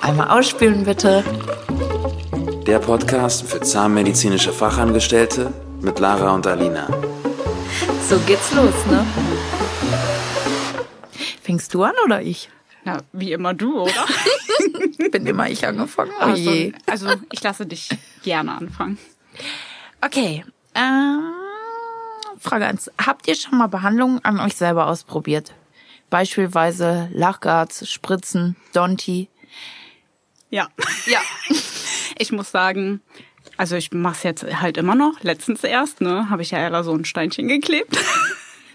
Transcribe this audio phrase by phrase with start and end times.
[0.00, 1.24] Einmal ausspülen bitte.
[2.66, 6.88] Der Podcast für zahnmedizinische Fachangestellte mit Lara und Alina.
[8.08, 9.06] So geht's los, ne?
[11.42, 12.50] Fängst du an oder ich?
[12.84, 14.06] Na, wie immer du, oder?
[15.10, 16.12] Bin immer ich angefangen.
[16.20, 16.72] Oh also, je.
[16.86, 17.88] also ich lasse dich
[18.22, 18.98] gerne anfangen.
[20.00, 20.44] Okay.
[20.74, 21.32] Ähm,
[22.38, 22.90] Frage 1.
[23.04, 25.54] Habt ihr schon mal Behandlungen an euch selber ausprobiert?
[26.12, 29.28] Beispielsweise Lachgarts, Spritzen, Donti.
[30.50, 30.68] Ja.
[31.06, 31.20] Ja.
[32.18, 33.00] Ich muss sagen,
[33.56, 35.20] also ich mache es jetzt halt immer noch.
[35.22, 37.98] Letztens erst, ne, habe ich ja Ella so ein Steinchen geklebt.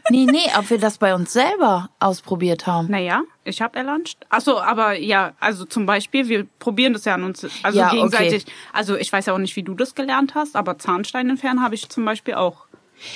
[0.09, 2.89] Nee, nee, ob wir das bei uns selber ausprobiert haben.
[2.89, 6.93] Naja, ich habe Ella ein St- Ach so, aber ja, also zum Beispiel, wir probieren
[6.93, 7.95] das ja an uns, also Ja, okay.
[7.97, 8.45] gegenseitig.
[8.71, 11.75] Also ich weiß ja auch nicht, wie du das gelernt hast, aber Zahnstein entfernen habe
[11.75, 12.67] ich zum Beispiel auch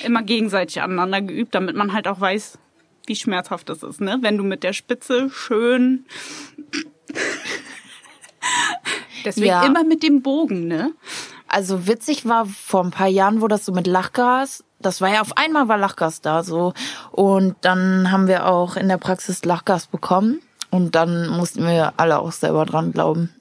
[0.03, 2.59] immer gegenseitig aneinander geübt, damit man halt auch weiß,
[3.07, 4.17] wie schmerzhaft das ist, ne?
[4.21, 6.05] Wenn du mit der Spitze schön.
[9.25, 9.65] Deswegen Ja.
[9.65, 10.93] immer mit dem Bogen, ne?
[11.47, 15.21] Also witzig war vor ein paar Jahren, wo das so mit Lachgas, das war ja
[15.21, 16.73] auf einmal war Lachgas da so
[17.11, 22.19] und dann haben wir auch in der Praxis Lachgas bekommen und dann mussten wir alle
[22.19, 23.35] auch selber dran glauben.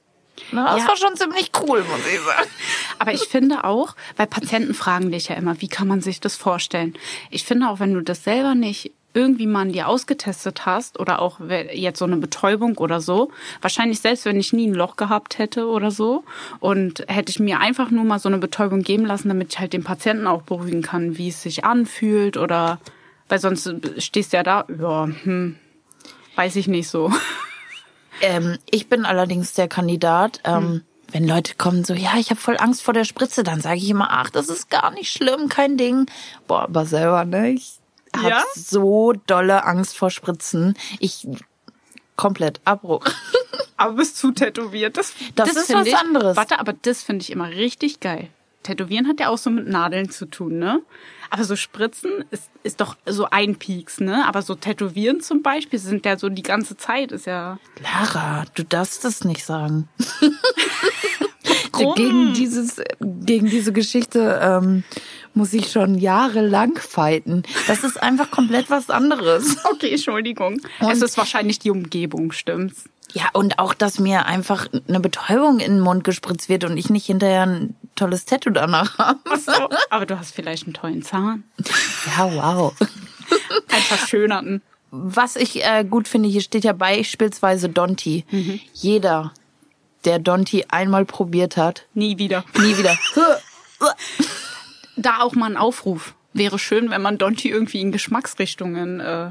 [0.53, 0.88] Na, das Ja.
[0.88, 2.48] war schon ziemlich cool, muss ich sagen.
[2.98, 6.34] Aber ich finde auch, weil Patienten fragen dich ja immer, wie kann man sich das
[6.34, 6.94] vorstellen?
[7.31, 11.20] Ich finde auch, wenn du das selber nicht irgendwie mal an dir ausgetestet hast oder
[11.20, 11.41] auch
[11.72, 13.30] jetzt so eine Betäubung oder so,
[13.61, 16.25] wahrscheinlich selbst wenn ich nie ein Loch gehabt hätte oder so
[16.61, 19.72] und hätte ich mir einfach nur mal so eine Betäubung geben lassen, damit ich halt
[19.72, 22.78] den Patienten auch beruhigen kann, wie es sich anfühlt oder
[23.28, 25.56] weil sonst stehst du ja da, ja, hm,
[26.36, 27.12] weiß ich nicht so.
[28.22, 30.41] Ähm, ich bin allerdings der Kandidat.
[30.44, 33.78] Ähm, Wenn Leute kommen so, ja, ich habe voll Angst vor der Spritze, dann sage
[33.78, 36.06] ich immer, ach, das ist gar nicht schlimm, kein Ding.
[36.47, 37.50] Boah, aber selber, ne?
[37.50, 37.80] Ich
[38.16, 38.44] habe Ja?
[38.55, 40.75] so dolle Angst vor Spritzen.
[40.98, 41.27] Ich
[42.16, 43.05] komplett Abbruch.
[43.77, 44.98] Aber bist zu tätowiert.
[44.98, 46.36] Das, Das ist find was ich, anderes.
[46.36, 48.28] Warte, aber das finde ich immer richtig geil.
[48.62, 50.82] Tätowieren hat ja auch so mit Nadeln zu tun, ne?
[51.31, 54.27] Aber so Spritzen ist, ist doch so ein Pieks, ne?
[54.27, 57.59] Aber so Tätowieren zum Beispiel sind ja so die ganze Zeit, ist ja.
[57.82, 59.88] Lara, du darfst das nicht sagen.
[61.72, 64.84] Gegen dieses, gegen diese Geschichte ähm,
[65.34, 67.42] muss ich schon jahrelang fighten.
[67.66, 69.56] Das ist einfach komplett was anderes.
[69.72, 70.60] Okay, Entschuldigung.
[70.80, 72.84] es ist wahrscheinlich die Umgebung, stimmt's?
[73.12, 76.91] Ja, und auch, dass mir einfach eine Betäubung in den Mund gespritzt wird und ich
[76.91, 79.18] nicht hinterher ein tolles Tattoo danach habe.
[79.38, 79.52] So,
[79.91, 81.44] aber du hast vielleicht einen tollen Zahn.
[82.06, 82.74] Ja, wow.
[83.68, 84.62] Einen verschönerten.
[84.91, 88.24] Was ich äh, gut finde, hier steht ja beispielsweise Donti.
[88.74, 89.32] Jeder,
[90.04, 92.44] der Donti einmal probiert hat, Nie wieder.
[92.58, 92.97] nie wieder.
[94.97, 96.15] Da auch mal ein Aufruf.
[96.33, 99.31] Wäre schön, wenn man Donti irgendwie in Geschmacksrichtungen äh,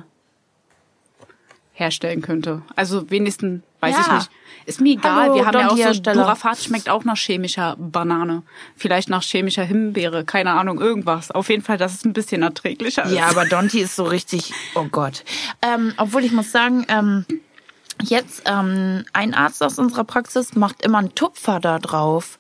[1.74, 2.62] herstellen könnte.
[2.76, 4.02] Also wenigstens, weiß Ja.
[4.02, 4.30] ich nicht.
[4.66, 5.16] Ist mir egal.
[5.30, 6.02] Hallo, Wir haben ja auch so.
[6.02, 8.44] Durafat schmeckt auch nach chemischer Banane.
[8.76, 10.26] Vielleicht nach chemischer Himbeere.
[10.26, 11.32] Keine Ahnung, irgendwas.
[11.32, 13.14] Auf jeden Fall, dass es ein bisschen erträglicher ist.
[13.14, 15.24] Ja, aber Donti ist so richtig, oh Gott.
[15.62, 17.26] Ähm, obwohl ich muss sagen, ähm,
[18.04, 22.38] jetzt ähm, ein Arzt aus unserer Praxis macht immer einen Tupfer da drauf.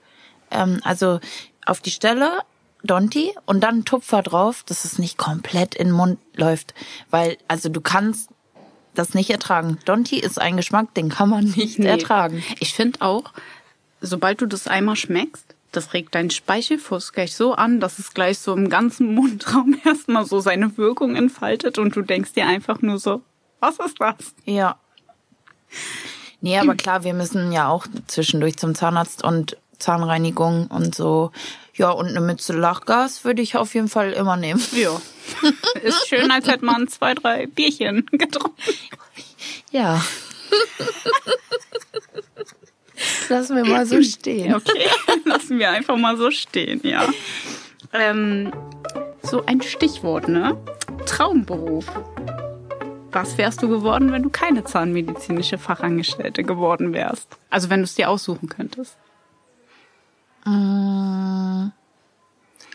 [0.51, 1.19] Ähm, also
[1.65, 2.41] auf die Stelle
[2.83, 6.73] Donti und dann Tupfer drauf, dass es nicht komplett in den Mund läuft.
[7.09, 8.29] Weil, also du kannst
[8.95, 9.77] das nicht ertragen.
[9.85, 11.87] Donti ist ein Geschmack, den kann man nicht Nee.
[11.87, 12.43] ertragen.
[12.59, 13.25] Ich finde auch,
[14.01, 18.39] sobald du das einmal schmeckst, das regt deinen Speichelfluss gleich so an, dass es gleich
[18.39, 22.97] so im ganzen Mundraum erstmal so seine Wirkung entfaltet und du denkst dir einfach nur
[22.97, 23.21] so,
[23.59, 24.33] was ist das?
[24.45, 24.77] Ja.
[26.41, 31.31] Nee, aber klar, wir müssen ja auch zwischendurch zum Zahnarzt und Zahnreinigung und so.
[31.79, 34.61] Ja, und eine Mütze Lachgas würde ich auf jeden Fall immer nehmen.
[34.73, 35.01] Ja.
[35.81, 38.61] Ist schön, als hätte man zwei, drei Bierchen getrunken.
[39.71, 40.01] Ja.
[43.29, 44.55] Lassen wir mal so stehen.
[44.55, 44.89] Okay,
[45.23, 47.07] lassen wir einfach mal so stehen, ja.
[47.93, 48.51] Ähm,
[49.23, 50.57] so ein Stichwort, ne?
[51.05, 51.85] Traumberuf.
[53.13, 57.37] Was wärst du geworden, wenn du keine zahnmedizinische Fachangestellte geworden wärst?
[57.49, 58.97] Also wenn du es dir aussuchen könntest.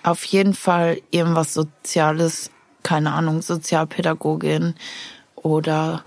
[0.04, 2.50] Auf jeden Fall irgendwas Soziales,
[2.82, 4.74] keine Ahnung, Sozialpädagogin
[5.34, 6.04] oder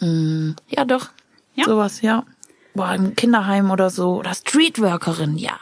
[0.00, 1.08] mh, ja doch,
[1.54, 1.64] Ja?
[1.64, 2.24] sowas, ja.
[2.74, 5.58] Boah, ein Kinderheim oder so oder Streetworkerin, ja.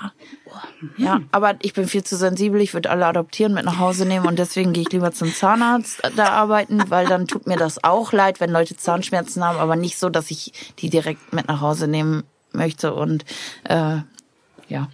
[0.97, 2.61] Ja, aber ich bin viel zu sensibel.
[2.61, 6.03] Ich würde alle adoptieren, mit nach Hause nehmen und deswegen gehe ich lieber zum Zahnarzt
[6.17, 9.99] da arbeiten, weil dann tut mir das auch leid, wenn Leute Zahnschmerzen haben, aber nicht
[9.99, 13.25] so, dass ich die direkt mit nach Hause nehmen möchte und
[13.65, 13.99] äh,
[14.69, 14.89] ja.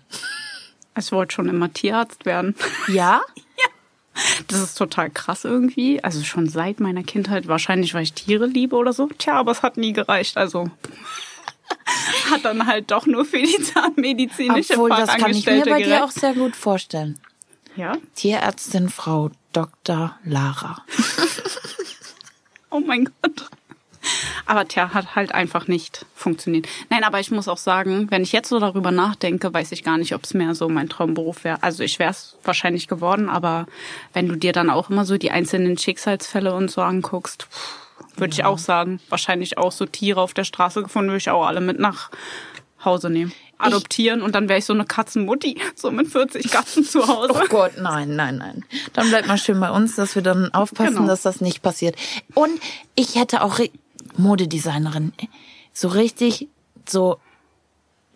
[0.99, 2.55] Ich wollte schon immer Tierarzt werden.
[2.89, 3.23] Ja?
[4.49, 6.05] Das ist total krass irgendwie.
[6.05, 9.09] Also schon seit meiner Kindheit, wahrscheinlich, weil ich Tiere liebe oder so.
[9.17, 10.37] Tja, aber es hat nie gereicht.
[10.37, 10.71] Also
[12.31, 16.05] hat dann halt doch nur für die zahnmedizinische Obwohl, das kann ich mir bei dir
[16.05, 17.19] auch sehr gut vorstellen.
[17.75, 17.97] Ja?
[18.15, 20.17] Tierärztin Frau Dr.
[20.25, 20.85] Lara.
[22.75, 23.51] Oh mein Gott.
[24.47, 26.67] Aber tja, hat halt einfach nicht funktioniert.
[26.91, 29.99] Nein, aber ich muss auch sagen, wenn ich jetzt so darüber nachdenke, weiß ich gar
[29.99, 31.63] nicht, ob es mehr so mein Traumberuf wäre.
[31.63, 33.67] Also ich wäre es wahrscheinlich geworden, aber
[34.13, 37.47] wenn du dir dann auch immer so die einzelnen Schicksalsfälle und so anguckst,
[38.17, 41.47] würde ich auch sagen, wahrscheinlich auch so Tiere auf der Straße gefunden, würde ich auch
[41.47, 42.11] alle mit nach
[42.85, 43.33] Hause nehmen.
[43.59, 47.33] Adoptieren und dann wäre ich so eine Katzenmutti, so mit 40 Katzen zu Hause.
[47.33, 48.65] Oh Gott, nein, nein, nein.
[48.93, 51.07] Dann bleibt mal schön bei uns, dass wir dann aufpassen, Genau.
[51.07, 51.95] dass das nicht passiert.
[52.35, 52.51] Und
[52.97, 53.61] ich hätte auch
[54.17, 55.13] Modedesignerin.
[55.73, 56.49] So richtig,
[56.89, 57.19] so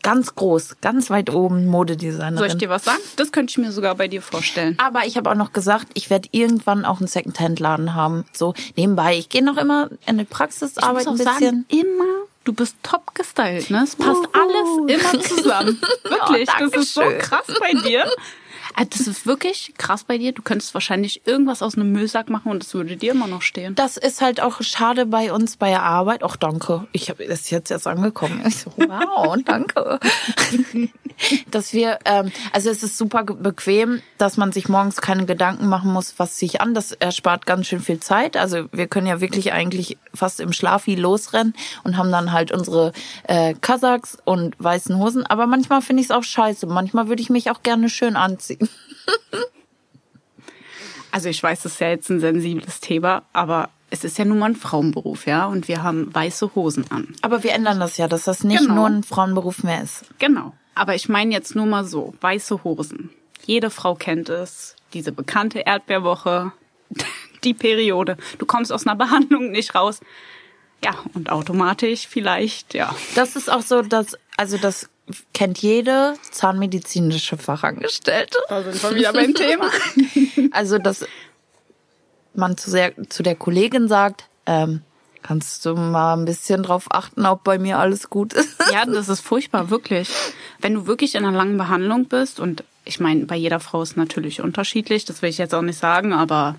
[0.03, 2.37] ganz groß, ganz weit oben Modedesignerin.
[2.39, 3.01] Soll ich dir was sagen?
[3.17, 4.77] Das könnte ich mir sogar bei dir vorstellen.
[4.79, 8.25] Aber ich habe auch noch gesagt, ich werde irgendwann auch einen Secondhand-Laden haben.
[8.33, 9.17] So nebenbei.
[9.17, 11.67] Ich gehe noch immer in die Praxis, arbeite ein bisschen.
[11.69, 12.05] immer,
[12.45, 13.83] du bist top gestylt, ne?
[13.83, 15.81] Es passt alles immer zusammen.
[16.05, 18.05] Wirklich, Oh, das ist so krass bei dir.
[18.77, 20.33] Äh, Das ist wirklich krass bei dir.
[20.33, 23.75] Du könntest wahrscheinlich irgendwas aus einem Müllsack machen und es würde dir immer noch stehen.
[23.75, 26.23] Das ist halt auch schade bei uns bei der Arbeit.
[26.23, 26.87] Ach, danke.
[26.93, 28.49] Ich habe das jetzt erst angekommen.
[28.51, 29.99] So, wow, danke.
[31.51, 35.93] dass wir, ähm, also es ist super bequem, dass man sich morgens keine Gedanken machen
[35.93, 36.75] muss, was ziehe ich an.
[36.75, 38.37] Das erspart ganz schön viel Zeit.
[38.37, 42.53] Also wir können ja wirklich eigentlich fast im Schlaf wie losrennen und haben dann halt
[42.53, 42.93] unsere
[43.25, 45.25] äh, Kasachs und weißen Hosen.
[45.27, 46.67] Aber manchmal finde ich es auch scheiße.
[46.67, 48.66] Manchmal würde ich mich auch gerne schön anziehen.
[51.11, 54.39] Also ich weiß, das ist ja jetzt ein sensibles Thema, aber es ist ja nun
[54.39, 55.47] mal ein Frauenberuf, ja?
[55.47, 57.15] Und wir haben weiße Hosen an.
[57.23, 58.75] Aber wir ändern das ja, dass das nicht Genau.
[58.75, 60.05] nur ein Frauenberuf mehr ist.
[60.19, 60.53] Genau.
[60.75, 63.11] Aber ich meine jetzt nur mal so, weiße Hosen.
[63.47, 64.77] Jede Frau kennt es.
[64.93, 66.53] Diese bekannte Erdbeerwoche,
[67.45, 68.19] die Periode.
[68.39, 70.01] Du kommst aus einer Behandlung nicht raus.
[70.85, 72.95] Ja, und automatisch vielleicht, ja.
[73.15, 74.89] Das ist auch so, dass, also das
[75.33, 78.39] kennt jede zahnmedizinische Fachangestellte.
[78.49, 79.71] Da sind wir wieder beim Thema.
[80.53, 81.05] Also, dass
[82.35, 84.83] man zu, sehr, zu der Kollegin sagt, ähm,
[85.23, 88.57] kannst du mal ein bisschen drauf achten, ob bei mir alles gut ist.
[88.73, 90.09] Ja, das ist furchtbar, wirklich.
[90.61, 93.97] Wenn du wirklich in einer langen Behandlung bist und ich meine, bei jeder Frau ist
[93.97, 96.55] natürlich unterschiedlich, das will ich jetzt auch nicht sagen, aber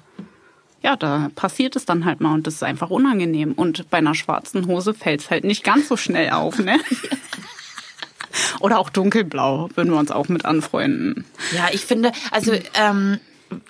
[0.87, 3.51] ja, da passiert es dann halt mal und das ist einfach unangenehm.
[3.51, 6.79] Und bei einer schwarzen Hose fällt es halt nicht ganz so schnell auf, ne?
[8.61, 11.25] Oder auch dunkelblau, würden wir uns auch mit anfreunden.
[11.53, 13.19] Ja, ich finde, also ähm,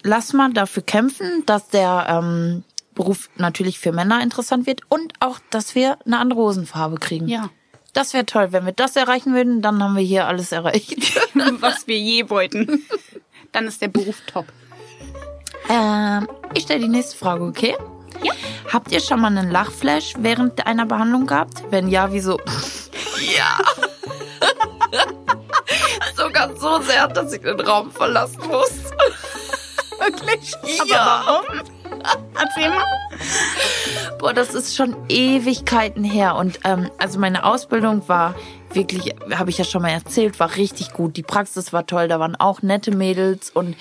[0.04, 5.40] lass mal dafür kämpfen, dass der ähm, Beruf natürlich für Männer interessant wird und auch,
[5.50, 7.28] dass wir eine andere Hosenfarbe kriegen.
[7.28, 7.50] Ja.
[7.94, 8.52] Das wäre toll.
[8.52, 11.20] Wenn wir das erreichen würden, dann haben wir hier alles erreicht.
[11.62, 12.84] Was wir je wollten.
[13.54, 14.46] Dann ist der Beruf top.
[15.70, 17.76] Ähm, ich stelle die nächste Frage, okay?
[18.24, 18.34] Ja.
[18.72, 21.64] Habt ihr schon mal einen Lachflash während einer Behandlung gehabt?
[21.70, 22.40] Wenn ja, wieso?
[23.38, 23.58] ja.
[26.16, 28.72] Sogar so sehr, dass ich den Raum verlassen muss.
[30.00, 30.54] Wirklich?
[30.86, 31.02] Ja.
[31.02, 31.62] Aber warum?
[32.36, 32.86] Erzähl mal.
[34.20, 36.36] Boah, das ist schon Ewigkeiten her.
[36.36, 38.36] Und ähm, also meine Ausbildung war
[38.74, 41.18] wirklich, habe ich ja schon mal erzählt, war richtig gut.
[41.18, 43.76] Die Praxis war toll, da waren auch nette Mädels und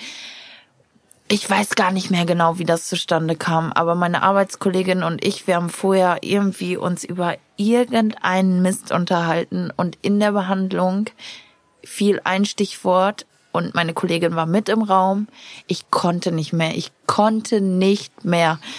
[1.29, 5.45] ich weiß gar nicht mehr genau, wie das zustande kam, aber meine Arbeitskollegin und ich,
[5.47, 11.05] wir haben vorher irgendwie uns über irgendeinen Mist unterhalten und in der Behandlung
[11.83, 15.27] fiel ein Stichwort und meine Kollegin war mit im Raum.
[15.67, 16.75] Ich konnte nicht mehr.
[16.75, 18.59] Ich konnte nicht mehr.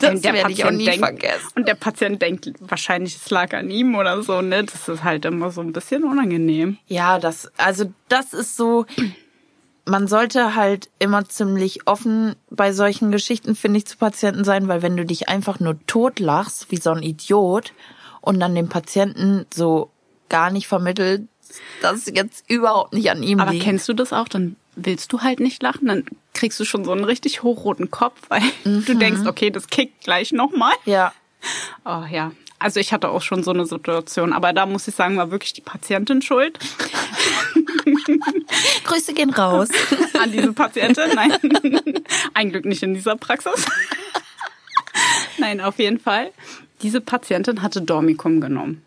[0.00, 1.48] Das Und der werde ich auch nie denkt- vergessen.
[1.54, 4.64] Und der Patient denkt wahrscheinlich, es lag an ihm oder so, ne?
[4.64, 6.78] Das ist halt immer so ein bisschen unangenehm.
[6.88, 8.86] Ja, das, also das ist so,
[9.86, 14.82] man sollte halt immer ziemlich offen bei solchen Geschichten, finde ich, zu Patienten sein, weil
[14.82, 17.72] wenn du dich einfach nur totlachst, wie so ein Idiot,
[18.24, 19.90] und dann dem Patienten so
[20.30, 21.28] gar nicht vermittelt,
[21.82, 23.64] dass jetzt überhaupt nicht an ihm Aber liegt.
[23.64, 24.28] kennst du das auch?
[24.28, 28.18] Dann willst du halt nicht lachen, dann kriegst du schon so einen richtig hochroten Kopf,
[28.28, 30.72] weil du denkst, okay, das kickt gleich nochmal.
[30.86, 31.12] Ja.
[31.84, 32.32] Oh ja.
[32.58, 35.52] Also ich hatte auch schon so eine Situation, aber da muss ich sagen, war wirklich
[35.52, 36.58] die Patientin schuld.
[38.84, 39.68] Grüße gehen raus.
[40.20, 41.32] An diese Patientin, nein.
[42.34, 43.66] Ein Glück nicht in dieser Praxis.
[45.38, 46.32] Nein, auf jeden Fall.
[46.82, 48.82] Diese Patientin hatte Dormicum genommen.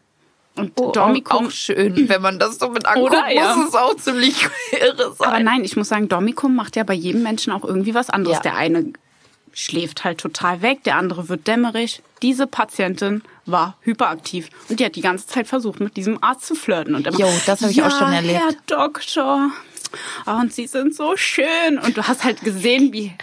[0.56, 3.30] Und Oh, Dormicum auch schön, wenn man das so mit anguckt, Oder?
[3.32, 3.56] Ja.
[3.56, 5.28] muss es auch ziemlich irre sein.
[5.28, 8.38] Aber nein, ich muss sagen, Dormicum macht ja bei jedem Menschen auch irgendwie was anderes.
[8.38, 8.42] Ja.
[8.44, 8.92] Der eine
[9.54, 12.02] schläft halt total weg, der andere wird dämmerig.
[12.22, 16.56] Diese Patientin war hyperaktiv und die hat die ganze Zeit versucht, mit diesem Arzt zu
[16.56, 16.96] flirten.
[16.96, 18.40] Und immer, Jo, das habe ich ja, auch schon erlebt.
[18.40, 19.52] Herr Doktor,
[20.26, 21.80] oh, und sie sind so schön.
[21.84, 23.14] Und du hast halt gesehen, wie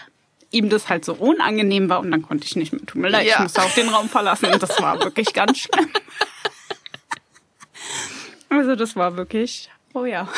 [0.51, 2.85] ihm das halt so unangenehm war und dann konnte ich nicht mehr.
[2.87, 3.35] Tut mir leid, Ja.
[3.35, 5.89] ich musste auch den Raum verlassen und das war wirklich ganz schlimm.
[8.51, 10.29] Also das war wirklich, oh ja.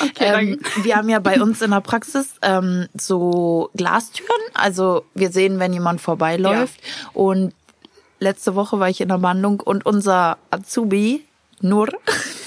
[0.00, 4.28] Okay, Ähm, wir haben ja bei uns in der Praxis ähm, so Glastüren.
[4.54, 6.80] Also wir sehen, wenn jemand vorbeiläuft.
[7.12, 7.54] Und
[8.18, 11.24] letzte Woche war ich in der Behandlung und unser Azubi,
[11.60, 11.88] nur.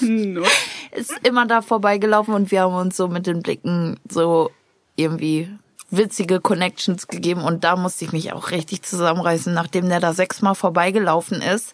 [0.90, 4.50] ist immer da vorbeigelaufen und wir haben uns so mit den Blicken so
[4.96, 5.48] irgendwie
[5.96, 10.54] witzige Connections gegeben und da musste ich mich auch richtig zusammenreißen, nachdem der da sechsmal
[10.54, 11.72] vorbeigelaufen ist.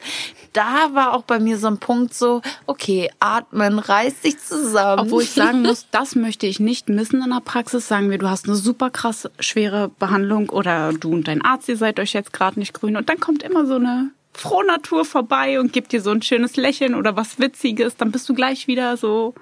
[0.52, 5.02] Da war auch bei mir so ein Punkt so, okay, atmen, reiß dich zusammen.
[5.02, 7.88] Obwohl ich sagen muss, das möchte ich nicht missen in der Praxis.
[7.88, 11.76] Sagen wir, du hast eine super krass schwere Behandlung oder du und dein Arzt, ihr
[11.76, 15.72] seid euch jetzt gerade nicht grün und dann kommt immer so eine Frohnatur vorbei und
[15.72, 19.34] gibt dir so ein schönes Lächeln oder was Witziges, dann bist du gleich wieder so,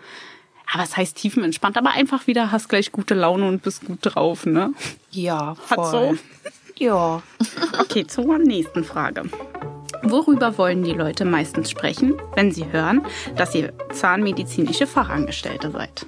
[0.73, 4.47] aber es heißt tiefenentspannt, aber einfach wieder hast gleich gute Laune und bist gut drauf,
[4.47, 4.73] ne?
[5.11, 5.91] ja, Hat voll.
[5.91, 6.19] so.
[6.79, 7.23] Ja.
[7.81, 9.25] Okay, zur nächsten Frage.
[10.03, 13.05] Worüber wollen die Leute meistens sprechen, wenn sie hören,
[13.37, 16.07] dass ihr zahnmedizinische Fachangestellte seid?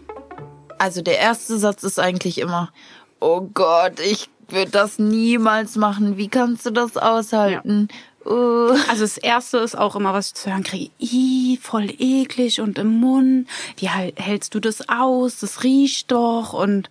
[0.78, 2.72] Also der erste Satz ist eigentlich immer,
[3.20, 6.16] oh Gott, ich würde das niemals machen.
[6.16, 7.88] Wie kannst du das aushalten?
[8.30, 8.76] Uh.
[8.88, 12.78] Also das erste ist auch immer, was ich zu hören kriege, Ih, voll eklig und
[12.78, 15.40] im Mund, wie hältst du das aus?
[15.40, 16.90] Das riecht doch und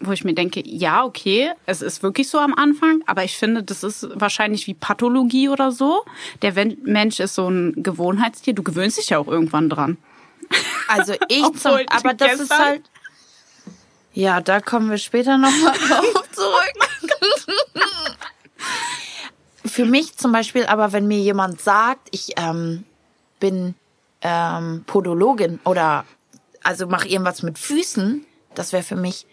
[0.00, 3.62] wo ich mir denke, ja, okay, es ist wirklich so am Anfang, aber ich finde,
[3.62, 6.04] das ist wahrscheinlich wie Pathologie oder so.
[6.42, 9.98] Der Mensch ist so ein Gewohnheitstier, du gewöhnst dich ja auch irgendwann dran.
[10.88, 12.82] Also ich zum, aber das ist halt.
[14.12, 16.89] Ja, da kommen wir später nochmal drauf zurück.
[19.70, 22.84] Für mich zum Beispiel, aber wenn mir jemand sagt, ich ähm,
[23.38, 23.74] bin
[24.20, 26.04] ähm, Podologin oder
[26.62, 28.24] also mache irgendwas mit Füßen,
[28.54, 29.26] das wäre für mich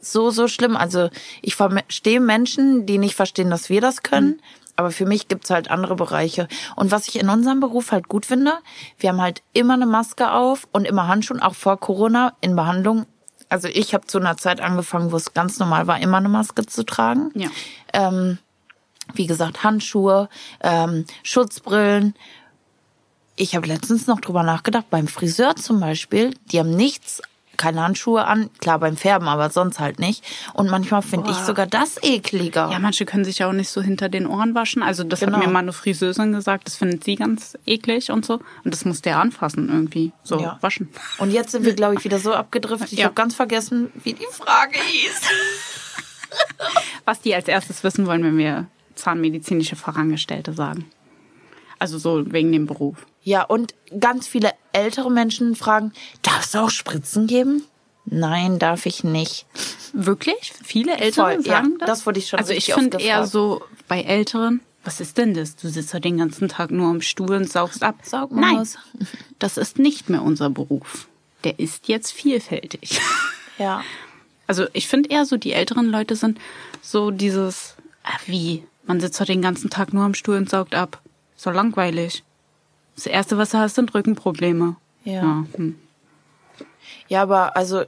[0.00, 0.76] so, so schlimm.
[0.76, 1.10] Also
[1.42, 4.40] ich verstehe Menschen, die nicht verstehen, dass wir das können.
[4.76, 6.48] Aber für mich gibt's halt andere Bereiche.
[6.76, 8.58] Und was ich in unserem Beruf halt gut finde,
[8.98, 13.06] wir haben halt immer eine Maske auf und immer Handschuhe, auch vor Corona in Behandlung.
[13.48, 16.66] Also ich habe zu einer Zeit angefangen, wo es ganz normal war, immer eine Maske
[16.66, 17.30] zu tragen.
[17.34, 17.48] Ja.
[17.94, 18.38] Ähm,
[19.16, 20.28] wie gesagt, Handschuhe,
[20.62, 22.14] ähm, Schutzbrillen.
[23.36, 27.20] Ich habe letztens noch drüber nachgedacht, beim Friseur zum Beispiel, die haben nichts,
[27.58, 30.22] keine Handschuhe an, klar beim Färben, aber sonst halt nicht.
[30.54, 32.70] Und manchmal finde ich sogar das ekliger.
[32.70, 34.82] Ja, manche können sich ja auch nicht so hinter den Ohren waschen.
[34.82, 35.38] Also das Genau.
[35.38, 38.40] hat mir mal eine Friseurin gesagt, das findet sie ganz eklig und so.
[38.64, 40.58] Und das muss der anfassen irgendwie, so Ja.
[40.60, 40.90] waschen.
[41.18, 42.92] Und jetzt sind wir, glaube ich, wieder so abgedriftet.
[42.92, 43.06] Ich Ja.
[43.06, 45.20] habe ganz vergessen, wie die Frage hieß.
[47.06, 50.86] Was die als erstes wissen wollen, wenn wir zahnmedizinische Fachangestellte sagen.
[51.78, 53.06] Also so wegen dem Beruf.
[53.22, 57.62] Ja, und ganz viele ältere Menschen fragen, darf es auch Spritzen geben?
[58.06, 59.46] Nein, darf ich nicht.
[59.92, 60.52] Wirklich?
[60.64, 61.88] Viele Ältere Voll, sagen ja, das?
[61.88, 63.32] das wurde ich schon Also ich finde eher gefragt.
[63.32, 65.56] so bei Älteren, was ist denn das?
[65.56, 67.96] Du sitzt ja den ganzen Tag nur am Stuhl und saugst ab.
[68.04, 68.78] Saugmaus.
[68.94, 69.08] Nein,
[69.40, 71.08] das ist nicht mehr unser Beruf.
[71.42, 73.00] Der ist jetzt vielfältig.
[73.58, 73.82] Ja.
[74.46, 76.38] Also ich finde eher so, die älteren Leute sind
[76.82, 77.74] so dieses,
[78.04, 81.00] ah, wie, man sitzt doch den ganzen Tag nur am Stuhl und saugt ab.
[81.36, 82.24] So langweilig.
[82.94, 84.76] Das Erste, was du hast, sind Rückenprobleme.
[85.04, 85.44] Ja.
[85.54, 85.78] hm.
[87.08, 87.84] Ja, aber also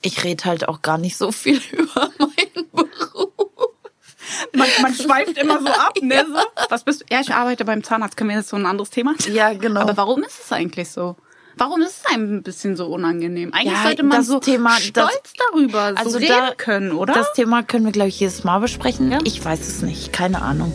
[0.00, 3.30] ich rede halt auch gar nicht so viel über meinen Beruf.
[4.52, 6.24] Man, man schweift immer so ab, ne?
[6.28, 6.66] So.
[6.70, 7.04] Was bist du?
[7.10, 8.16] Ja, ich arbeite beim Zahnarzt.
[8.16, 9.14] Können wir jetzt so ein anderes Thema?
[9.32, 9.80] Ja, genau.
[9.80, 11.16] Aber warum ist es eigentlich so?
[11.56, 13.52] Warum ist es einem ein bisschen so unangenehm?
[13.52, 17.14] Eigentlich Ja, sollte man so Thema- stolz das- darüber so also reden da- können, oder?
[17.14, 19.10] Das Thema können wir, glaube ich, jedes Mal besprechen.
[19.12, 19.18] Ja.
[19.24, 20.72] Ich weiß es nicht, keine Ahnung.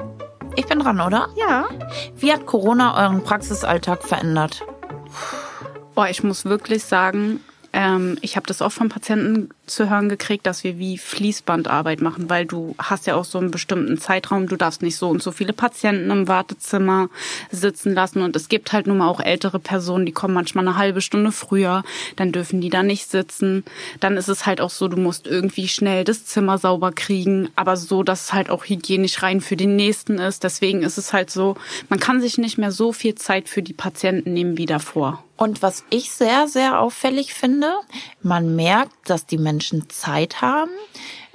[0.56, 1.30] ich bin dran, oder?
[1.36, 1.68] Ja.
[2.16, 4.64] Wie hat Corona euren Praxisalltag verändert?
[5.96, 7.40] Boah, ich muss wirklich sagen,
[7.72, 12.30] ähm, ich habe das auch von Patienten zu hören gekriegt, dass wir wie Fließbandarbeit machen,
[12.30, 15.32] weil du hast ja auch so einen bestimmten Zeitraum, du darfst nicht so und so
[15.32, 17.10] viele Patienten im Wartezimmer
[17.50, 20.78] sitzen lassen und es gibt halt nun mal auch ältere Personen, die kommen manchmal eine
[20.78, 21.84] halbe Stunde früher,
[22.18, 23.64] dann dürfen die da nicht sitzen.
[24.02, 27.78] Dann ist es halt auch so, du musst irgendwie schnell das Zimmer sauber kriegen, aber
[27.78, 30.44] so, dass es halt auch hygienisch rein für den nächsten ist.
[30.44, 31.56] Deswegen ist es halt so,
[31.88, 35.24] man kann sich nicht mehr so viel Zeit für die Patienten nehmen wie davor.
[35.36, 37.74] Und was ich sehr, sehr auffällig finde,
[38.22, 40.72] man merkt, dass die Menschen Zeit haben,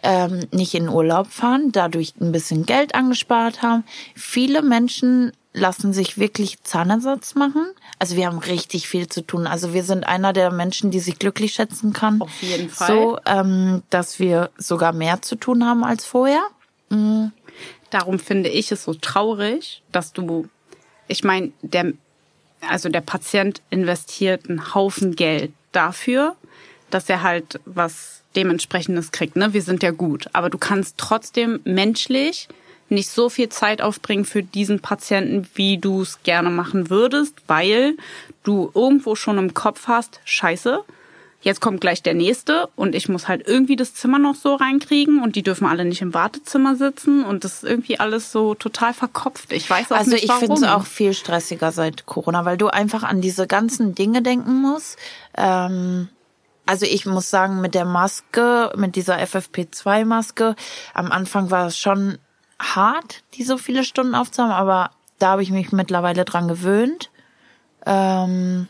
[0.02, 3.84] ähm, nicht in Urlaub fahren, dadurch ein bisschen Geld angespart haben.
[4.14, 7.66] Viele Menschen lassen sich wirklich Zahnersatz machen.
[7.98, 9.46] Also wir haben richtig viel zu tun.
[9.46, 12.20] Also wir sind einer der Menschen, die sich glücklich schätzen kann.
[12.20, 12.88] Auf jeden Fall.
[12.88, 16.42] So, ähm, dass wir sogar mehr zu tun haben als vorher.
[16.90, 17.32] Mhm.
[17.90, 20.48] Darum finde ich es so traurig, dass du,
[21.08, 21.92] ich meine, der
[22.66, 26.37] also der Patient investiert einen Haufen Geld dafür,
[26.90, 29.37] dass er halt was dementsprechendes kriegt.
[29.37, 29.52] Ne?
[29.52, 32.49] Wir sind ja gut, aber du kannst trotzdem menschlich
[32.88, 37.97] nicht so viel Zeit aufbringen für diesen Patienten, wie du es gerne machen würdest, weil
[38.45, 40.85] du irgendwo schon im Kopf hast, scheiße,
[41.40, 45.23] jetzt kommt gleich der nächste und ich muss halt irgendwie das Zimmer noch so reinkriegen
[45.23, 48.95] und die dürfen alle nicht im Wartezimmer sitzen und das ist irgendwie alles so total
[48.95, 49.52] verkopft.
[49.52, 50.42] Ich weiß auch also nicht warum.
[50.42, 53.95] Also ich finde es auch viel stressiger seit Corona, weil du einfach an diese ganzen
[53.95, 54.99] Dinge denken musst.
[55.37, 56.09] Ähm,
[56.68, 60.54] also ich muss sagen, mit der Maske, mit dieser FFP2-Maske,
[60.92, 62.18] am Anfang war es schon
[62.60, 67.10] hart, die so viele Stunden aufzuhaben, aber da habe ich mich mittlerweile dran gewöhnt.
[67.87, 68.68] Ähm,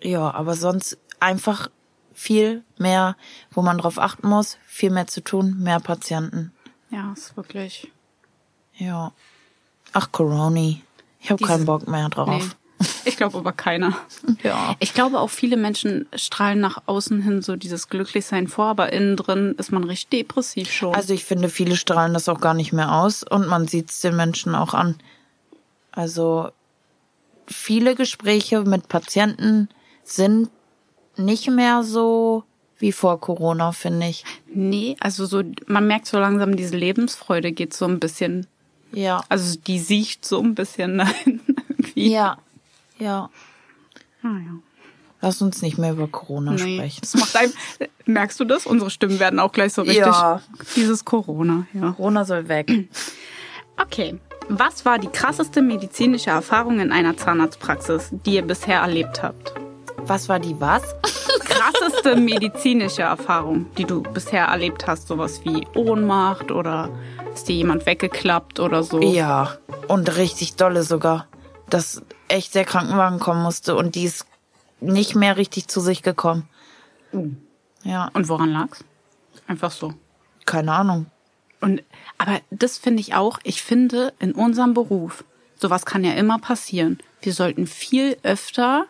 [0.00, 1.68] ja, aber sonst einfach
[2.14, 3.14] viel mehr,
[3.50, 6.50] wo man drauf achten muss, viel mehr zu tun, mehr Patienten.
[6.88, 7.92] Ja, ist wirklich.
[8.76, 9.12] Ja.
[9.92, 10.82] Ach, Coroni.
[11.20, 12.28] Ich habe keinen Bock mehr drauf.
[12.30, 12.61] Nee.
[13.04, 13.96] Ich glaube aber keiner.
[14.42, 14.76] Ja.
[14.80, 19.16] Ich glaube auch viele Menschen strahlen nach außen hin so dieses Glücklichsein vor, aber innen
[19.16, 20.94] drin ist man recht depressiv schon.
[20.94, 24.00] Also ich finde, viele strahlen das auch gar nicht mehr aus und man sieht es
[24.00, 24.96] den Menschen auch an.
[25.90, 26.50] Also
[27.46, 29.68] viele Gespräche mit Patienten
[30.04, 30.48] sind
[31.16, 32.44] nicht mehr so
[32.78, 34.24] wie vor Corona, finde ich.
[34.52, 38.46] Nee, also so, man merkt so langsam, diese Lebensfreude geht so ein bisschen.
[38.92, 39.22] Ja.
[39.28, 41.40] Also die sieht so ein bisschen dahin.
[41.94, 42.38] Ja.
[43.02, 43.30] Ja.
[44.22, 44.58] Ah, ja.
[45.20, 47.00] Lass uns nicht mehr über Corona nee, sprechen.
[47.00, 47.52] Das macht einem,
[48.06, 48.66] merkst du das?
[48.66, 49.98] Unsere Stimmen werden auch gleich so richtig.
[49.98, 50.40] Ja.
[50.76, 51.92] Dieses Corona, ja.
[51.92, 52.70] Corona soll weg.
[53.80, 54.18] Okay.
[54.48, 59.54] Was war die krasseste medizinische Erfahrung in einer Zahnarztpraxis, die ihr bisher erlebt habt?
[59.98, 60.82] Was war die was?
[61.44, 66.90] Krasseste medizinische Erfahrung, die du bisher erlebt hast, sowas wie Ohnmacht oder
[67.32, 69.00] ist dir jemand weggeklappt oder so?
[69.00, 69.56] Ja,
[69.88, 71.28] und richtig dolle sogar,
[71.70, 74.26] dass echt der Krankenwagen kommen musste und die ist
[74.80, 76.48] nicht mehr richtig zu sich gekommen.
[77.12, 77.30] Uh.
[77.84, 78.10] Ja.
[78.14, 78.84] Und woran lag's?
[79.46, 79.94] Einfach so.
[80.46, 81.06] Keine Ahnung.
[81.60, 81.82] Und
[82.18, 83.38] aber das finde ich auch.
[83.44, 85.24] Ich finde in unserem Beruf
[85.62, 86.98] sowas kann ja immer passieren.
[87.22, 88.86] Wir sollten viel öfter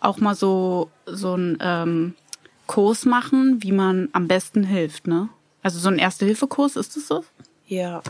[0.00, 2.14] auch mal so so ein ähm,
[2.66, 5.28] Kurs machen, wie man am besten hilft, ne?
[5.62, 7.24] Also so ein Erste-Hilfe-Kurs, ist das so?
[7.66, 8.02] Ja.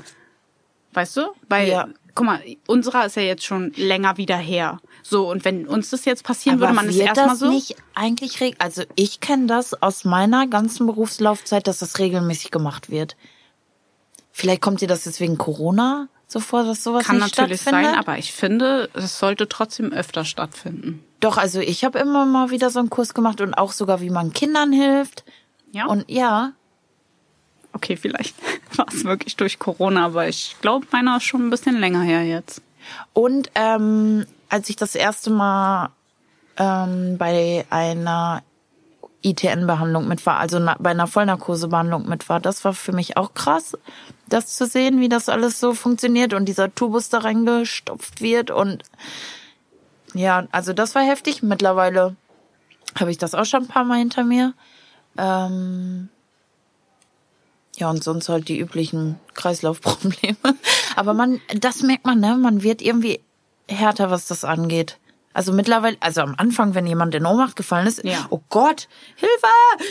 [0.92, 1.22] Weißt du?
[1.48, 1.88] Weil, ja.
[2.14, 4.80] Guck mal, unserer ist ja jetzt schon länger wieder her.
[5.02, 7.50] So, und wenn uns das jetzt passieren Aber würde, man ist erstmal so.
[7.50, 13.16] nicht eigentlich Also ich kenne das aus meiner ganzen Berufslaufzeit, dass das regelmäßig gemacht wird.
[14.32, 17.86] Vielleicht kommt dir das jetzt wegen Corona so vor, dass sowas Kann nicht natürlich sein,
[17.94, 21.04] aber ich finde, es sollte trotzdem öfter stattfinden.
[21.20, 24.10] Doch, also ich habe immer mal wieder so einen Kurs gemacht und auch sogar, wie
[24.10, 25.24] man Kindern hilft.
[25.70, 25.86] Ja.
[25.86, 26.52] Und ja.
[27.72, 28.34] Okay, vielleicht
[28.78, 32.24] war es wirklich durch Corona, aber ich glaube, meiner ist schon ein bisschen länger her
[32.24, 32.62] jetzt.
[33.12, 35.90] Und ähm, als ich das erste Mal
[36.56, 38.42] ähm, bei einer
[39.22, 43.76] ITN-Behandlung mit war, also bei einer Vollnarkosebehandlung mit war, das war für mich auch krass,
[44.28, 48.82] das zu sehen, wie das alles so funktioniert und dieser Tubus da reingestopft wird und
[50.14, 51.42] ja, also das war heftig.
[51.42, 52.14] Mittlerweile
[52.98, 54.54] habe ich das auch schon ein paar Mal hinter mir.
[55.18, 56.08] Ähm
[57.78, 60.36] ja, und sonst halt die üblichen Kreislaufprobleme.
[60.96, 62.36] Aber man, das merkt man, ne?
[62.36, 63.20] Man wird irgendwie
[63.68, 64.98] härter, was das angeht.
[65.32, 68.26] Also mittlerweile, also am Anfang, wenn jemand in Ohnmacht gefallen ist, ja.
[68.30, 69.46] oh Gott, Hilfe,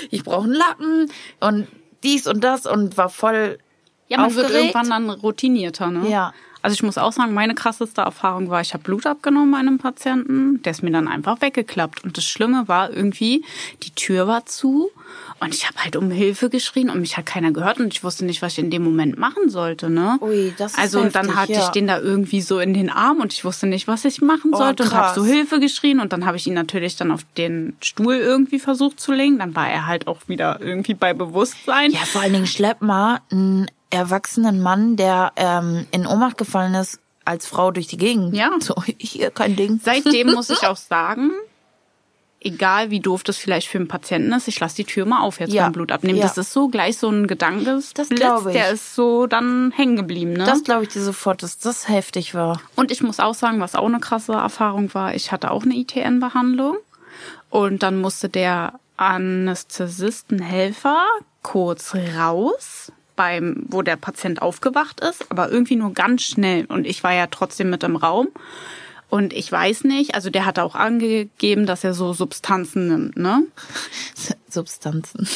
[0.10, 1.68] ich brauche einen Lappen und
[2.04, 3.58] dies und das und war voll
[4.08, 4.52] Ja, man aufgeregt.
[4.54, 6.10] wird irgendwann dann routinierter, ne?
[6.10, 6.34] Ja.
[6.64, 9.80] Also ich muss auch sagen, meine krasseste Erfahrung war, ich habe Blut abgenommen bei einem
[9.80, 12.06] Patienten, der ist mir dann einfach weggeklappt.
[12.06, 13.44] Und das Schlimme war irgendwie,
[13.84, 14.90] die Tür war zu
[15.42, 18.24] und ich habe halt um Hilfe geschrien und mich hat keiner gehört und ich wusste
[18.24, 19.90] nicht, was ich in dem Moment machen sollte.
[19.90, 20.18] Ne?
[20.22, 21.66] Ui, das ist also und dann heftig, hatte ja.
[21.66, 24.52] ich den da irgendwie so in den Arm und ich wusste nicht, was ich machen
[24.54, 27.26] Oh, sollte und habe so Hilfe geschrien und dann habe ich ihn natürlich dann auf
[27.36, 29.38] den Stuhl irgendwie versucht zu legen.
[29.40, 31.92] Dann war er halt auch wieder irgendwie bei Bewusstsein.
[31.92, 37.00] Ja, vor allen Dingen schlepp mal einen erwachsenen Mann, der ähm, in Ohnmacht gefallen ist,
[37.26, 38.36] als Frau durch die Gegend.
[38.36, 38.52] Ja.
[38.62, 39.80] So, hier, kein Ding.
[39.84, 41.32] Seitdem muss ich auch sagen,
[42.42, 45.40] egal wie doof das vielleicht für einen Patienten ist, ich lasse die Tür mal auf
[45.40, 45.64] jetzt Ja.
[45.64, 46.18] beim Blut abnehmen.
[46.20, 46.26] Ja.
[46.26, 48.52] Das ist so gleich so ein Gedankesblitz, Das ich.
[48.52, 50.34] der ist so dann hängen geblieben.
[50.34, 50.44] Ne?
[50.44, 52.60] Das glaube ich dir sofort, dass das heftig war.
[52.76, 55.76] Und ich muss auch sagen, was auch eine krasse Erfahrung war, ich hatte auch eine
[55.76, 56.76] ITN-Behandlung
[57.50, 61.06] und dann musste der Anästhesistenhelfer
[61.42, 66.66] kurz raus, beim, wo der Patient aufgewacht ist, aber irgendwie nur ganz schnell.
[66.66, 68.30] Und ich war ja trotzdem mit im Raum.
[69.10, 73.44] Und ich weiß nicht, also der hat auch angegeben, dass er so Substanzen nimmt, ne?
[74.50, 75.28] Substanzen.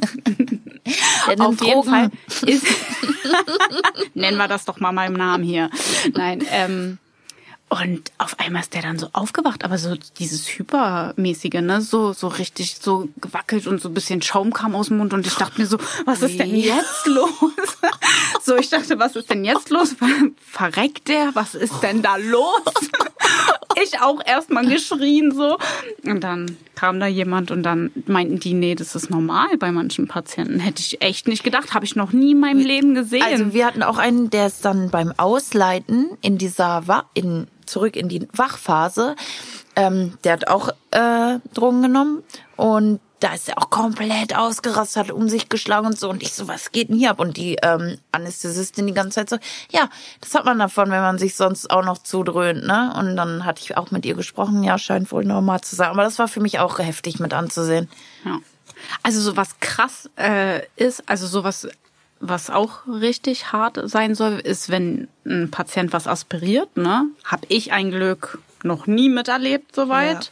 [1.26, 1.90] Auf jeden Drogen.
[1.90, 2.10] Fall
[2.46, 2.66] ist.
[4.14, 5.70] Nennen wir das doch mal meinem Namen hier.
[6.14, 6.98] Nein, ähm.
[7.70, 11.80] Und auf einmal ist der dann so aufgewacht, aber so dieses Hypermäßige, ne?
[11.80, 15.24] So, so richtig so gewackelt und so ein bisschen Schaum kam aus dem Mund und
[15.24, 17.30] ich dachte mir so, was ist denn jetzt los?
[18.42, 19.94] so, ich dachte, was ist denn jetzt los?
[20.44, 21.30] Verreckt der?
[21.34, 22.90] Was ist denn da los?
[23.80, 25.56] ich auch erstmal geschrien so.
[26.04, 30.08] Und dann kam da jemand und dann meinten die, nee, das ist normal bei manchen
[30.08, 30.58] Patienten.
[30.58, 33.22] Hätte ich echt nicht gedacht, habe ich noch nie in meinem Leben gesehen.
[33.22, 36.82] Also wir hatten auch einen, der ist dann beim Ausleiten in dieser
[37.14, 39.16] in zurück in die Wachphase,
[39.76, 42.22] ähm, der hat auch äh, Drogen genommen
[42.56, 46.32] und da ist er auch komplett ausgerastet, hat um sich geschlagen und so und ich
[46.32, 47.20] so, was geht denn hier ab?
[47.20, 49.38] Und die ähm, Anästhesistin die ganze Zeit so,
[49.70, 49.90] ja,
[50.22, 52.94] das hat man davon, wenn man sich sonst auch noch zudröhnt, ne?
[52.98, 56.02] Und dann hatte ich auch mit ihr gesprochen, ja, scheint wohl normal zu sein, aber
[56.02, 57.88] das war für mich auch heftig mit anzusehen.
[58.24, 58.38] Ja.
[59.02, 61.72] Also so was krass äh, ist, also sowas, was
[62.50, 66.76] auch richtig hart sein soll, ist, wenn ein Patient was aspiriert.
[66.76, 70.30] Ne, habe ich ein Glück noch nie miterlebt soweit, Ja.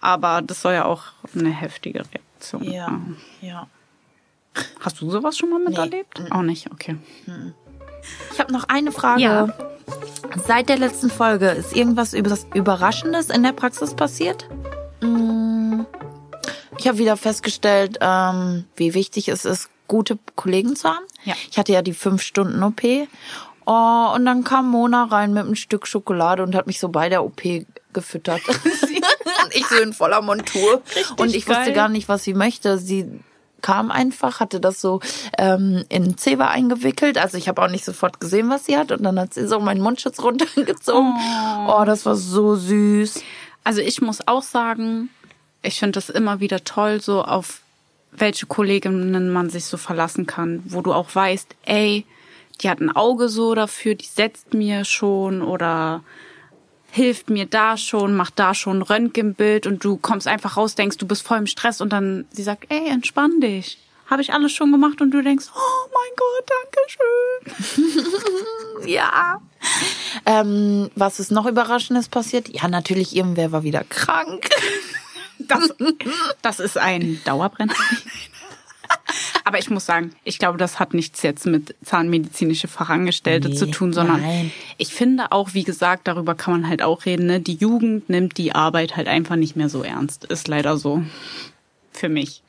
[0.00, 1.02] aber das soll ja auch
[1.34, 2.62] eine heftige Reaktion.
[2.62, 3.00] Ja,
[3.40, 3.66] ja.
[4.80, 6.20] Hast du sowas schon mal miterlebt?
[6.30, 6.96] Auch nicht, okay.
[8.32, 9.22] Ich habe noch eine Frage.
[9.22, 9.48] Ja.
[10.46, 14.48] Seit der letzten Folge ist irgendwas Überraschendes in der Praxis passiert?
[15.00, 15.80] Mm,
[16.78, 21.04] Ich habe wieder festgestellt, ähm, wie wichtig es ist, gute Kollegen zu haben.
[21.24, 21.34] Ja.
[21.50, 22.82] Ich hatte ja die fünf Stunden OP.
[23.66, 27.08] Oh, und dann kam Mona rein mit einem Stück Schokolade und hat mich so bei
[27.08, 27.42] der OP
[27.92, 28.42] gefüttert.
[28.48, 30.82] und ich so in voller Montur.
[31.16, 31.72] und ich wusste geil.
[31.72, 32.78] gar nicht, was sie möchte.
[32.78, 33.20] Sie
[33.62, 35.00] kam einfach, hatte das so
[35.38, 37.16] ähm, in Zewa eingewickelt.
[37.16, 38.92] Also ich habe auch nicht sofort gesehen, was sie hat.
[38.92, 41.14] Und dann hat sie so meinen Mundschutz runtergezogen.
[41.66, 43.22] Oh, das war so süß.
[43.64, 45.08] Also ich muss auch sagen,
[45.62, 47.60] ich finde das immer wieder toll, so auf
[48.16, 52.04] welche Kolleginnen man sich so verlassen kann, wo du auch weißt, ey,
[52.60, 56.02] die hat ein Auge so dafür, die setzt mir schon oder
[56.90, 60.98] hilft mir da schon, macht da schon ein Röntgenbild und du kommst einfach raus, denkst,
[60.98, 63.78] du bist voll im Stress und dann sie sagt, ey, entspann dich.
[64.06, 68.04] Habe ich alles schon gemacht und du denkst, oh mein Gott, danke schön.
[68.86, 69.40] Ja.
[70.26, 72.48] Ähm, was ist noch Überraschendes passiert?
[72.48, 74.48] Ja, natürlich, irgendwer war wieder krank.
[75.48, 75.74] Das,
[76.42, 77.74] das ist ein Dauerbrenner.
[79.44, 83.70] Aber ich muss sagen, ich glaube, das hat nichts jetzt mit zahnmedizinische Fachangestellte Nee, zu
[83.70, 84.52] tun, sondern nein.
[84.78, 87.40] ich finde auch, wie gesagt, darüber kann man halt auch reden, ne?
[87.40, 90.24] die Jugend nimmt die Arbeit halt einfach nicht mehr so ernst.
[90.24, 91.02] Ist leider so.
[91.92, 92.42] Für mich.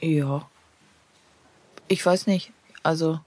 [0.00, 0.48] Ja.
[1.88, 2.50] Ich weiß nicht.
[2.82, 3.20] Also,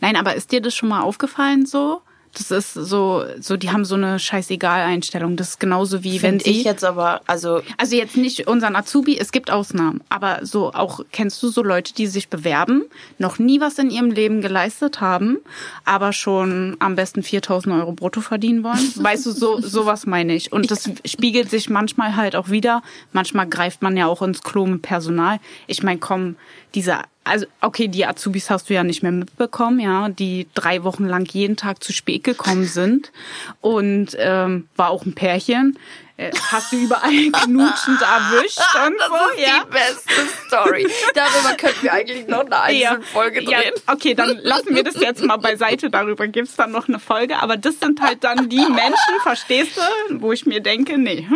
[0.00, 2.02] Nein, aber ist dir das schon mal aufgefallen so?
[2.34, 5.36] Das ist so, so, die haben so eine Scheißegal-Einstellung.
[5.36, 6.50] Das ist genauso wie wenn finde sie.
[6.50, 11.00] ich jetzt aber, also, Also jetzt nicht unseren Azubi, es gibt Ausnahmen, aber so auch
[11.12, 12.84] kennst du so Leute, die sich bewerben,
[13.18, 15.38] noch nie was in ihrem Leben geleistet haben,
[15.84, 18.78] aber schon am besten 4000 Euro brutto verdienen wollen?
[18.96, 20.52] Weißt du, so sowas meine ich.
[20.52, 22.82] Und das spiegelt sich manchmal halt auch wieder.
[23.12, 25.40] Manchmal greift man ja auch ins Klo mit Personal.
[25.66, 26.36] Ich meine, komm,
[26.74, 31.06] diese also okay, die Azubis hast du ja nicht mehr mitbekommen, ja, die drei Wochen
[31.06, 33.12] lang jeden Tag zu spät gekommen sind
[33.60, 35.78] und ähm, war auch ein Pärchen.
[36.18, 39.64] Äh, Hast du überall knutschend erwischt und so, ja.
[39.70, 40.88] beste Story.
[41.14, 43.72] Darüber könnten wir eigentlich noch eine einzelne Folge drehen.
[43.86, 45.90] Ja, okay, dann lassen wir das jetzt mal beiseite.
[45.90, 47.38] Darüber gibt's dann noch eine Folge.
[47.40, 51.28] Aber das sind halt dann die Menschen, verstehst du, wo ich mir denke, nee.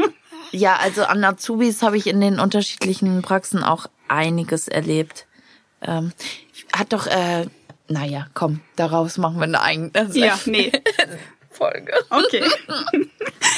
[0.50, 5.26] Ja, also an Azubis habe ich in den unterschiedlichen Praxen auch einiges erlebt.
[5.82, 6.12] Ähm,
[6.72, 7.46] hat doch äh,
[7.88, 10.72] naja, komm, daraus machen wir eine eigene Ja, nee.
[11.50, 11.92] Folge.
[12.08, 12.44] Okay.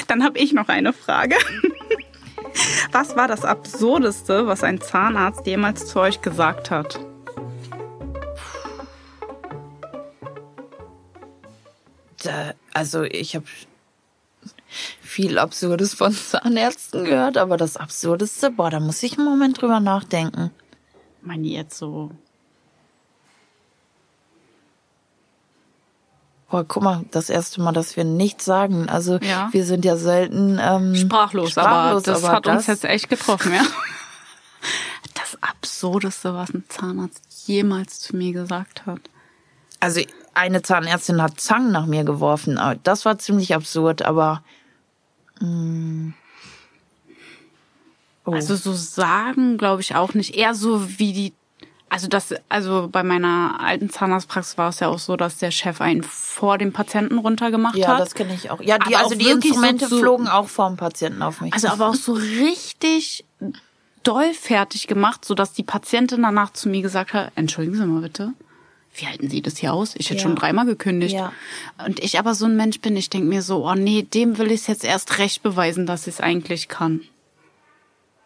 [0.09, 1.37] Dann habe ich noch eine Frage.
[2.91, 6.99] Was war das Absurdeste, was ein Zahnarzt jemals zu euch gesagt hat?
[12.23, 13.47] Da, also ich habe
[15.01, 19.79] viel Absurdes von Zahnärzten gehört, aber das Absurdeste, boah, da muss ich einen Moment drüber
[19.79, 20.51] nachdenken.
[21.25, 22.11] Meine jetzt so.
[26.51, 28.89] Boah, guck mal, das erste Mal, dass wir nichts sagen.
[28.89, 29.49] Also Ja.
[29.53, 33.09] wir sind ja selten ähm, Sprachlos, sprachlos, aber das aber hat uns das- jetzt echt
[33.09, 33.63] getroffen, ja.
[35.15, 39.01] Das Absurdeste, was ein Zahnarzt jemals zu mir gesagt hat.
[39.81, 40.01] Also
[40.35, 42.59] eine Zahnärztin hat Zangen nach mir geworfen.
[42.83, 44.43] Das war ziemlich absurd, aber
[45.41, 46.11] mm,
[48.25, 48.33] oh.
[48.33, 50.35] Also so sagen, glaube ich auch nicht.
[50.37, 51.33] Eher so wie die.
[51.91, 55.81] Also das, also bei meiner alten Zahnarztpraxis war es ja auch so, dass der Chef
[55.81, 58.01] einen vor dem Patienten runtergemacht ja, hat.
[58.01, 58.61] das kenne ich auch.
[58.61, 61.53] Ja, die, Aber also die so Instrumente zu- flogen auch vom Patienten auf mich.
[61.55, 63.25] Also aber auch so richtig
[64.03, 68.33] doll fertig gemacht, sodass die Patientin danach zu mir gesagt hat, entschuldigen Sie mal bitte,
[68.97, 69.95] wie halten Sie das hier aus?
[69.97, 70.23] Ich hätte Ja.
[70.25, 71.15] schon dreimal gekündigt.
[71.15, 71.33] Ja.
[71.87, 74.51] Und ich aber so ein Mensch bin, ich denk mir so, oh nee, dem will
[74.51, 77.03] ich es jetzt erst recht beweisen, dass ich es eigentlich kann.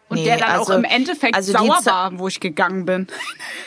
[0.09, 3.07] Und Nee, der dann also- auch im Endeffekt also sauer war, wo ich gegangen bin.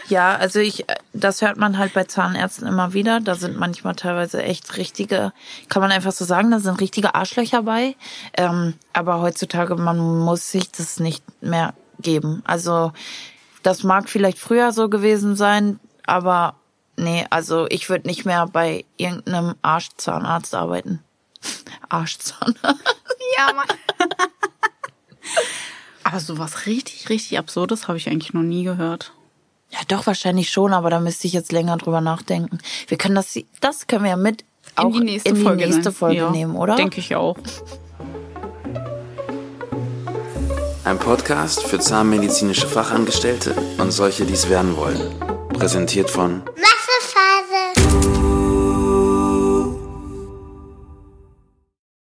[0.09, 3.21] Ja, also ich, das hört man halt bei Zahnärzten immer wieder.
[3.21, 5.33] Da sind manchmal teilweise echt richtige,
[5.71, 7.95] kann man einfach so sagen, da sind richtige Arschlöcher bei.
[8.37, 12.43] Ähm, aber heutzutage, man muss sich das nicht mehr geben.
[12.45, 12.93] Also
[13.63, 16.57] das mag vielleicht früher so gewesen sein, aber
[16.97, 21.01] nee, also ich würde nicht mehr bei irgendeinem Arschzahnarzt arbeiten.
[21.89, 22.97] Arschzahnarzt.
[23.39, 23.67] Ja, Mann.
[26.13, 29.13] aber sowas richtig, richtig Absurdes habe ich eigentlich noch nie gehört.
[29.71, 32.59] Ja, doch, wahrscheinlich schon, aber da müsste ich jetzt länger drüber nachdenken.
[32.89, 34.45] Wir können das, das können wir ja mit
[34.77, 35.95] auch in die nächste in die Folge, nächste nehmen.
[35.95, 36.77] Folge ja, nehmen, oder?
[36.77, 37.37] Denke ich auch.
[40.85, 45.01] Ein Podcast für zahnmedizinische Fachangestellte und solche, die es werden wollen.
[45.55, 48.32] Präsentiert von Wasserphase.